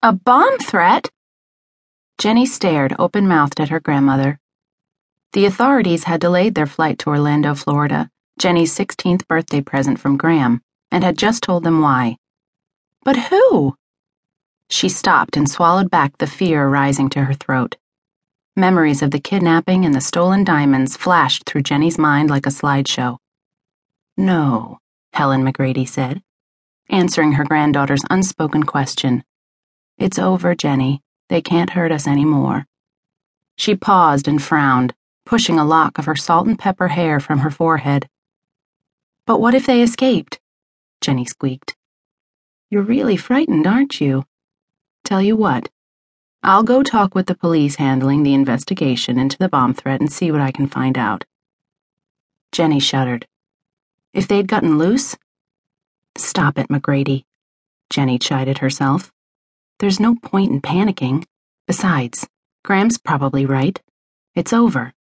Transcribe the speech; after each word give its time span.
A 0.00 0.12
bomb 0.12 0.58
threat? 0.58 1.10
Jennie 2.18 2.46
stared 2.46 2.94
open 3.00 3.26
mouthed 3.26 3.58
at 3.58 3.70
her 3.70 3.80
grandmother. 3.80 4.38
The 5.32 5.44
authorities 5.44 6.04
had 6.04 6.20
delayed 6.20 6.54
their 6.54 6.68
flight 6.68 7.00
to 7.00 7.10
Orlando, 7.10 7.56
Florida, 7.56 8.08
Jennie's 8.38 8.72
16th 8.78 9.26
birthday 9.26 9.60
present 9.60 9.98
from 9.98 10.16
Gram, 10.16 10.62
and 10.92 11.02
had 11.02 11.18
just 11.18 11.42
told 11.42 11.64
them 11.64 11.80
why. 11.80 12.16
But 13.02 13.16
who? 13.16 13.74
She 14.70 14.88
stopped 14.88 15.36
and 15.36 15.50
swallowed 15.50 15.90
back 15.90 16.18
the 16.18 16.28
fear 16.28 16.68
rising 16.68 17.10
to 17.10 17.24
her 17.24 17.34
throat. 17.34 17.74
Memories 18.54 19.02
of 19.02 19.10
the 19.10 19.18
kidnapping 19.18 19.84
and 19.84 19.96
the 19.96 20.00
stolen 20.00 20.44
diamonds 20.44 20.96
flashed 20.96 21.42
through 21.44 21.62
Jennie's 21.62 21.98
mind 21.98 22.30
like 22.30 22.46
a 22.46 22.50
slideshow. 22.50 23.18
No, 24.16 24.78
Helen 25.12 25.44
McGrady 25.44 25.88
said, 25.88 26.22
answering 26.88 27.32
her 27.32 27.44
granddaughter's 27.44 28.04
unspoken 28.08 28.62
question. 28.62 29.24
It's 29.98 30.18
over, 30.18 30.54
Jennie. 30.54 31.02
They 31.28 31.42
can't 31.42 31.70
hurt 31.70 31.90
us 31.90 32.06
any 32.06 32.24
more. 32.24 32.66
She 33.56 33.74
paused 33.74 34.28
and 34.28 34.40
frowned, 34.40 34.94
pushing 35.26 35.58
a 35.58 35.64
lock 35.64 35.98
of 35.98 36.04
her 36.04 36.14
salt 36.14 36.46
and 36.46 36.58
pepper 36.58 36.88
hair 36.88 37.18
from 37.18 37.40
her 37.40 37.50
forehead. 37.50 38.08
But 39.26 39.40
what 39.40 39.54
if 39.54 39.66
they 39.66 39.82
escaped? 39.82 40.38
Jennie 41.00 41.24
squeaked. 41.24 41.74
You're 42.70 42.82
really 42.82 43.16
frightened, 43.16 43.66
aren't 43.66 44.00
you? 44.00 44.24
Tell 45.04 45.20
you 45.20 45.36
what, 45.36 45.68
I'll 46.42 46.62
go 46.62 46.84
talk 46.84 47.14
with 47.14 47.26
the 47.26 47.34
police 47.34 47.76
handling 47.76 48.22
the 48.22 48.34
investigation 48.34 49.18
into 49.18 49.36
the 49.36 49.48
bomb 49.48 49.74
threat 49.74 50.00
and 50.00 50.12
see 50.12 50.30
what 50.30 50.40
I 50.40 50.52
can 50.52 50.68
find 50.68 50.96
out. 50.96 51.24
Jennie 52.52 52.78
shuddered. 52.78 53.26
If 54.14 54.28
they'd 54.28 54.46
gotten 54.46 54.78
loose? 54.78 55.16
Stop 56.16 56.58
it, 56.58 56.68
McGrady. 56.68 57.24
Jennie 57.90 58.18
chided 58.18 58.58
herself. 58.58 59.12
There's 59.78 60.00
no 60.00 60.16
point 60.16 60.50
in 60.50 60.60
panicking. 60.60 61.24
Besides, 61.66 62.26
Gram's 62.64 62.98
probably 62.98 63.46
right. 63.46 63.80
It's 64.34 64.52
over. 64.52 64.92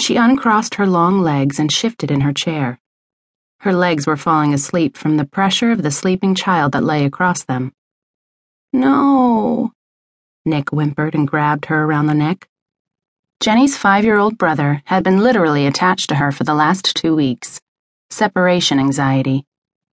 She 0.00 0.16
uncrossed 0.16 0.74
her 0.74 0.86
long 0.86 1.20
legs 1.20 1.58
and 1.58 1.72
shifted 1.72 2.10
in 2.10 2.20
her 2.20 2.32
chair. 2.32 2.78
Her 3.60 3.72
legs 3.72 4.06
were 4.06 4.16
falling 4.16 4.52
asleep 4.54 4.96
from 4.96 5.16
the 5.16 5.24
pressure 5.24 5.72
of 5.72 5.82
the 5.82 5.90
sleeping 5.90 6.34
child 6.34 6.72
that 6.72 6.84
lay 6.84 7.04
across 7.04 7.42
them. 7.42 7.72
No, 8.72 9.72
Nick 10.44 10.70
whimpered 10.70 11.14
and 11.14 11.26
grabbed 11.26 11.66
her 11.66 11.84
around 11.84 12.06
the 12.06 12.14
neck. 12.14 12.48
Jennie's 13.40 13.76
five 13.76 14.04
year 14.04 14.18
old 14.18 14.36
brother 14.36 14.82
had 14.84 15.04
been 15.04 15.20
literally 15.20 15.66
attached 15.66 16.08
to 16.10 16.16
her 16.16 16.32
for 16.32 16.44
the 16.44 16.54
last 16.54 16.94
two 16.94 17.14
weeks. 17.14 17.60
Separation 18.10 18.78
anxiety. 18.78 19.44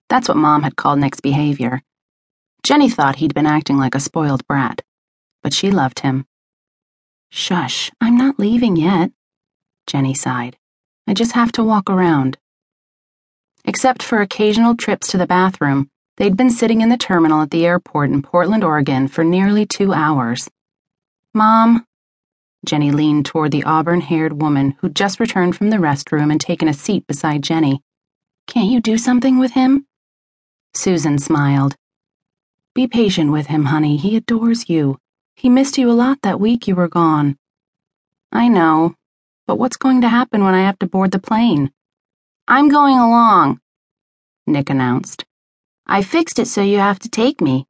That's 0.09 0.29
what 0.29 0.37
Mom 0.37 0.63
had 0.63 0.77
called 0.77 0.99
Nick's 0.99 1.21
behavior. 1.21 1.83
Jennie 2.65 2.89
thought 2.89 3.17
he'd 3.17 3.35
been 3.35 3.47
acting 3.47 3.77
like 3.77 3.95
a 3.95 4.01
spoiled 4.01 4.47
brat, 4.47 4.81
but 5.43 5.53
she 5.53 5.71
loved 5.71 6.01
him. 6.01 6.25
Shush, 7.31 7.93
I'm 8.01 8.17
not 8.17 8.39
leaving 8.39 8.75
yet, 8.75 9.13
Jennie 9.87 10.15
sighed. 10.15 10.57
I 11.07 11.13
just 11.13 11.33
have 11.33 11.53
to 11.53 11.63
walk 11.63 11.91
around. 11.91 12.39
Except 13.67 14.03
for 14.03 14.23
occasional 14.23 14.75
trips 14.75 15.09
to 15.09 15.19
the 15.19 15.27
bathroom, 15.27 15.91
they'd 16.17 16.39
been 16.39 16.49
sitting 16.49 16.81
in 16.81 16.89
the 16.89 16.97
terminal 16.97 17.43
at 17.43 17.51
the 17.51 17.67
airport 17.67 18.09
in 18.09 18.23
Portland, 18.23 18.65
Oregon 18.65 19.09
for 19.09 19.25
nearly 19.25 19.67
two 19.67 19.93
hours. 19.93 20.49
Mom, 21.35 21.85
Jennie 22.65 22.93
leaned 22.93 23.27
toward 23.27 23.51
the 23.51 23.65
auburn 23.65 24.01
haired 24.01 24.41
woman 24.41 24.75
who'd 24.79 24.97
just 24.97 25.21
returned 25.21 25.55
from 25.55 25.69
the 25.69 25.77
restroom 25.77 26.31
and 26.31 26.41
taken 26.41 26.69
a 26.69 26.73
seat 26.73 27.07
beside 27.07 27.43
Jennie. 27.43 27.83
Can't 28.47 28.71
you 28.71 28.81
do 28.81 28.97
something 28.97 29.39
with 29.39 29.53
him? 29.53 29.87
Susan 30.73 31.19
smiled. 31.19 31.77
Be 32.75 32.89
patient 32.89 33.31
with 33.31 33.47
him, 33.47 33.67
honey. 33.67 33.97
He 33.97 34.17
adores 34.17 34.69
you. 34.69 34.99
He 35.37 35.49
missed 35.49 35.79
you 35.79 35.89
a 35.89 35.93
lot 35.93 36.19
that 36.23 36.41
week 36.41 36.67
you 36.67 36.75
were 36.75 36.89
gone. 36.89 37.37
I 38.33 38.49
know, 38.49 38.97
but 39.47 39.61
what's 39.61 39.77
going 39.77 40.01
to 40.01 40.09
happen 40.09 40.43
when 40.43 40.55
I 40.55 40.63
have 40.63 40.81
to 40.81 40.87
board 40.87 41.13
the 41.13 41.21
plane? 41.21 41.71
I'm 42.49 42.69
going 42.69 42.99
along, 42.99 43.61
Nick 44.49 44.71
announced. 44.71 45.25
I 45.87 46.03
fixed 46.03 46.41
it 46.41 46.49
so 46.49 46.63
you 46.63 46.79
have 46.79 46.99
to 47.01 47.09
take 47.09 47.41
me. 47.41 47.67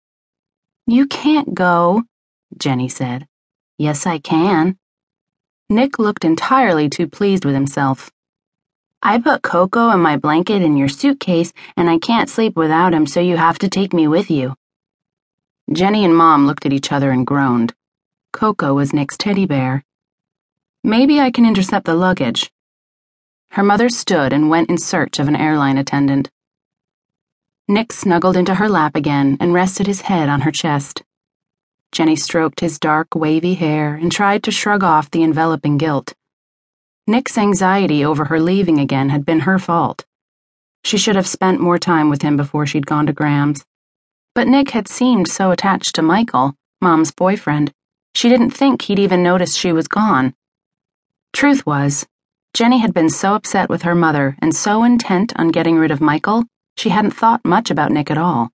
You 0.86 1.06
can't 1.06 1.54
go, 1.54 2.04
Jennie 2.56 2.88
said. 2.88 3.26
Yes, 3.76 4.06
I 4.06 4.18
can. 4.18 4.78
Nick 5.68 5.98
looked 5.98 6.24
entirely 6.24 6.88
too 6.88 7.08
pleased 7.08 7.44
with 7.44 7.54
himself. 7.54 8.10
I 9.02 9.18
put 9.18 9.42
Coco 9.42 9.90
and 9.90 10.02
my 10.02 10.16
blanket 10.16 10.62
in 10.62 10.78
your 10.78 10.88
suitcase, 10.88 11.52
and 11.76 11.90
I 11.90 11.98
can't 11.98 12.30
sleep 12.30 12.56
without 12.56 12.94
him, 12.94 13.06
so 13.06 13.20
you 13.20 13.36
have 13.36 13.58
to 13.58 13.68
take 13.68 13.92
me 13.92 14.08
with 14.08 14.30
you. 14.30 14.54
Jennie 15.72 16.04
and 16.04 16.14
Mom 16.14 16.46
looked 16.46 16.66
at 16.66 16.72
each 16.72 16.92
other 16.92 17.10
and 17.10 17.26
groaned. 17.26 17.74
Coco 18.32 18.74
was 18.74 18.92
Nick's 18.92 19.16
teddy 19.16 19.46
bear. 19.46 19.82
Maybe 20.82 21.20
I 21.20 21.30
can 21.30 21.46
intercept 21.46 21.86
the 21.86 21.94
luggage. 21.94 22.50
Her 23.52 23.62
mother 23.62 23.88
stood 23.88 24.32
and 24.32 24.50
went 24.50 24.68
in 24.68 24.76
search 24.76 25.18
of 25.18 25.28
an 25.28 25.36
airline 25.36 25.78
attendant. 25.78 26.30
Nick 27.66 27.92
snuggled 27.92 28.36
into 28.36 28.56
her 28.56 28.68
lap 28.68 28.94
again 28.94 29.38
and 29.40 29.54
rested 29.54 29.86
his 29.86 30.02
head 30.02 30.28
on 30.28 30.42
her 30.42 30.50
chest. 30.50 31.02
Jennie 31.92 32.16
stroked 32.16 32.60
his 32.60 32.78
dark, 32.78 33.14
wavy 33.14 33.54
hair 33.54 33.94
and 33.94 34.12
tried 34.12 34.42
to 34.42 34.50
shrug 34.50 34.84
off 34.84 35.10
the 35.10 35.22
enveloping 35.22 35.78
guilt. 35.78 36.12
Nick's 37.06 37.38
anxiety 37.38 38.04
over 38.04 38.26
her 38.26 38.40
leaving 38.40 38.78
again 38.78 39.08
had 39.08 39.24
been 39.24 39.40
her 39.40 39.58
fault. 39.58 40.04
She 40.84 40.98
should 40.98 41.16
have 41.16 41.26
spent 41.26 41.60
more 41.60 41.78
time 41.78 42.10
with 42.10 42.20
him 42.20 42.36
before 42.36 42.66
she'd 42.66 42.86
gone 42.86 43.06
to 43.06 43.12
Gram's. 43.14 43.64
But 44.34 44.48
Nick 44.48 44.70
had 44.70 44.88
seemed 44.88 45.28
so 45.28 45.50
attached 45.50 45.94
to 45.94 46.02
Michael, 46.02 46.54
Mom's 46.80 47.12
boyfriend, 47.12 47.72
she 48.14 48.28
didn't 48.28 48.50
think 48.50 48.82
he'd 48.82 48.98
even 48.98 49.22
noticed 49.22 49.58
she 49.58 49.72
was 49.72 49.88
gone. 49.88 50.34
Truth 51.32 51.66
was, 51.66 52.06
Jennie 52.52 52.78
had 52.78 52.94
been 52.94 53.10
so 53.10 53.34
upset 53.34 53.68
with 53.68 53.82
her 53.82 53.94
mother 53.94 54.36
and 54.40 54.54
so 54.54 54.84
intent 54.84 55.32
on 55.36 55.48
getting 55.48 55.76
rid 55.76 55.90
of 55.90 56.00
Michael, 56.00 56.44
she 56.76 56.90
hadn't 56.90 57.12
thought 57.12 57.44
much 57.44 57.70
about 57.70 57.90
Nick 57.90 58.10
at 58.10 58.18
all. 58.18 58.50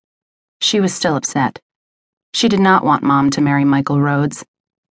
She 0.61 0.81
was 0.81 0.95
still 0.95 1.17
upset. 1.17 1.59
She 2.35 2.49
did 2.49 2.61
not 2.61 2.85
want 2.85 3.03
Mom 3.03 3.31
to 3.31 3.41
marry 3.41 3.65
Michael 3.65 4.01
Rhodes, 4.01 4.45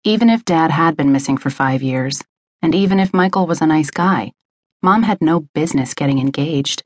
even 0.04 0.30
if 0.30 0.44
Dad 0.44 0.70
had 0.70 0.96
been 0.96 1.12
missing 1.12 1.36
for 1.36 1.50
five 1.50 1.82
years, 1.82 2.22
and 2.62 2.74
even 2.74 3.00
if 3.00 3.14
Michael 3.14 3.46
was 3.46 3.60
a 3.60 3.66
nice 3.66 3.90
guy. 3.90 4.32
Mom 4.82 5.02
had 5.02 5.20
no 5.20 5.40
business 5.54 5.94
getting 5.94 6.18
engaged. 6.18 6.82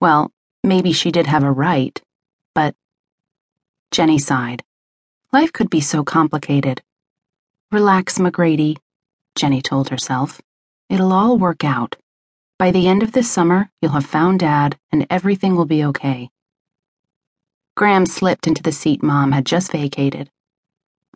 Well, 0.00 0.30
maybe 0.62 0.92
she 0.92 1.10
did 1.10 1.26
have 1.26 1.42
a 1.42 1.50
right, 1.50 2.00
but 2.54 2.74
Jennie 3.96 4.18
sighed. 4.18 4.62
Life 5.32 5.54
could 5.54 5.70
be 5.70 5.80
so 5.80 6.04
complicated. 6.04 6.82
Relax, 7.72 8.18
McGrady, 8.18 8.76
Jennie 9.34 9.62
told 9.62 9.88
herself. 9.88 10.38
It'll 10.90 11.14
all 11.14 11.38
work 11.38 11.64
out. 11.64 11.96
By 12.58 12.72
the 12.72 12.88
end 12.88 13.02
of 13.02 13.12
this 13.12 13.30
summer, 13.30 13.70
you'll 13.80 13.92
have 13.92 14.04
found 14.04 14.40
Dad, 14.40 14.76
and 14.92 15.06
everything 15.08 15.56
will 15.56 15.64
be 15.64 15.82
okay. 15.82 16.28
Gram 17.74 18.04
slipped 18.04 18.46
into 18.46 18.62
the 18.62 18.70
seat 18.70 19.02
Mom 19.02 19.32
had 19.32 19.46
just 19.46 19.72
vacated. 19.72 20.30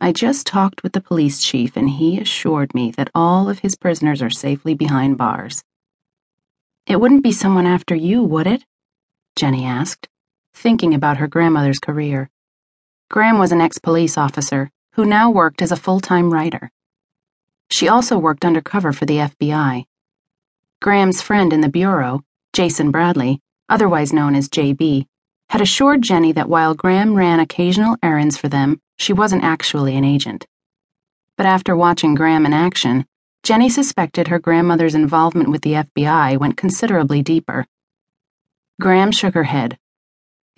I 0.00 0.10
just 0.10 0.46
talked 0.46 0.82
with 0.82 0.94
the 0.94 1.02
police 1.02 1.42
chief, 1.42 1.76
and 1.76 1.90
he 1.90 2.18
assured 2.18 2.74
me 2.74 2.92
that 2.92 3.10
all 3.14 3.50
of 3.50 3.58
his 3.58 3.76
prisoners 3.76 4.22
are 4.22 4.30
safely 4.30 4.72
behind 4.72 5.18
bars. 5.18 5.62
It 6.86 6.98
wouldn't 6.98 7.24
be 7.24 7.32
someone 7.32 7.66
after 7.66 7.94
you, 7.94 8.22
would 8.22 8.46
it? 8.46 8.64
Jennie 9.36 9.66
asked, 9.66 10.08
thinking 10.54 10.94
about 10.94 11.18
her 11.18 11.28
grandmother's 11.28 11.78
career. 11.78 12.30
Gram 13.10 13.38
was 13.38 13.50
an 13.50 13.60
ex 13.60 13.76
police 13.76 14.16
officer 14.16 14.70
who 14.92 15.04
now 15.04 15.28
worked 15.28 15.62
as 15.62 15.72
a 15.72 15.76
full 15.76 15.98
time 15.98 16.32
writer. 16.32 16.70
She 17.68 17.88
also 17.88 18.16
worked 18.16 18.44
undercover 18.44 18.92
for 18.92 19.04
the 19.04 19.16
FBI. 19.16 19.84
Gram's 20.80 21.20
friend 21.20 21.52
in 21.52 21.60
the 21.60 21.68
Bureau, 21.68 22.22
Jason 22.52 22.92
Bradley, 22.92 23.40
otherwise 23.68 24.12
known 24.12 24.36
as 24.36 24.48
JB, 24.48 25.06
had 25.48 25.60
assured 25.60 26.02
Jennie 26.02 26.30
that 26.30 26.48
while 26.48 26.76
Gram 26.76 27.16
ran 27.16 27.40
occasional 27.40 27.96
errands 28.00 28.36
for 28.36 28.48
them, 28.48 28.80
she 28.96 29.12
wasn't 29.12 29.42
actually 29.42 29.96
an 29.96 30.04
agent. 30.04 30.46
But 31.36 31.46
after 31.46 31.74
watching 31.74 32.14
Gram 32.14 32.46
in 32.46 32.52
action, 32.52 33.06
Jennie 33.42 33.70
suspected 33.70 34.28
her 34.28 34.38
grandmother's 34.38 34.94
involvement 34.94 35.50
with 35.50 35.62
the 35.62 35.72
FBI 35.72 36.38
went 36.38 36.56
considerably 36.56 37.22
deeper. 37.22 37.66
Gram 38.80 39.10
shook 39.10 39.34
her 39.34 39.44
head, 39.44 39.79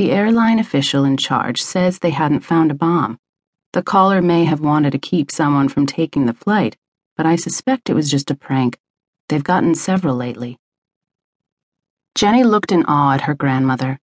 the 0.02 0.10
airline 0.10 0.58
official 0.58 1.04
in 1.04 1.16
charge 1.16 1.62
says 1.62 2.00
they 2.00 2.10
hadn't 2.10 2.40
found 2.40 2.72
a 2.72 2.74
bomb. 2.74 3.20
The 3.72 3.84
caller 3.84 4.20
may 4.20 4.44
have 4.46 4.58
wanted 4.58 4.90
to 4.90 4.98
keep 4.98 5.30
someone 5.30 5.68
from 5.68 5.86
taking 5.86 6.26
the 6.26 6.34
flight, 6.34 6.76
but 7.16 7.24
I 7.24 7.36
suspect 7.36 7.88
it 7.88 7.94
was 7.94 8.10
just 8.10 8.28
a 8.28 8.34
prank. 8.34 8.80
They've 9.28 9.44
gotten 9.44 9.76
several 9.76 10.16
lately. 10.16 10.58
Jennie 12.16 12.42
looked 12.42 12.72
in 12.72 12.84
awe 12.86 13.14
at 13.14 13.20
her 13.28 13.34
grandmother. 13.34 14.00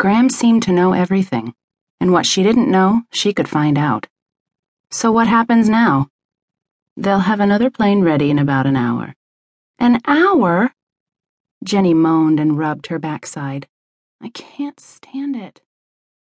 Gram 0.00 0.28
seemed 0.28 0.64
to 0.64 0.72
know 0.72 0.92
everything, 0.92 1.54
and 2.00 2.12
what 2.12 2.26
she 2.26 2.42
didn't 2.42 2.68
know, 2.68 3.02
she 3.12 3.32
could 3.32 3.48
find 3.48 3.78
out. 3.78 4.08
So 4.90 5.12
what 5.12 5.28
happens 5.28 5.68
now? 5.68 6.08
They'll 6.96 7.30
have 7.30 7.38
another 7.38 7.70
plane 7.70 8.00
ready 8.00 8.28
in 8.28 8.40
about 8.40 8.66
an 8.66 8.74
hour. 8.74 9.14
An 9.78 10.00
hour? 10.04 10.74
Jennie 11.62 11.94
moaned 11.94 12.40
and 12.40 12.58
rubbed 12.58 12.88
her 12.88 12.98
backside. 12.98 13.68
I 14.20 14.30
can't 14.30 14.80
stand 14.80 15.36
it. 15.36 15.60